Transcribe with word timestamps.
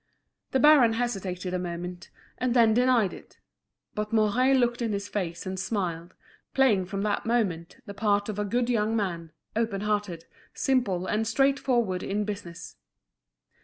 The 0.49 0.59
baron 0.59 0.93
hesitated 0.93 1.53
a 1.53 1.59
moment, 1.59 2.09
and 2.39 2.55
then 2.55 2.73
denied 2.73 3.13
it. 3.13 3.37
But 3.93 4.11
Mouret 4.11 4.55
looked 4.57 4.81
in 4.81 4.93
his 4.93 5.07
face 5.07 5.45
and 5.45 5.59
smiled, 5.59 6.15
playing 6.55 6.87
from 6.87 7.03
that 7.03 7.27
moment, 7.27 7.77
the 7.85 7.93
part 7.93 8.27
of 8.27 8.39
a 8.39 8.43
good 8.43 8.67
young 8.67 8.95
man, 8.95 9.31
open 9.55 9.81
hearted, 9.81 10.25
simple, 10.55 11.05
and 11.05 11.27
straightforward 11.27 12.01
in 12.01 12.25
business. 12.25 12.77